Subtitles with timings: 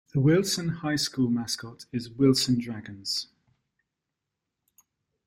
[0.15, 3.27] The Wilson High School mascot is Wilson Dragons.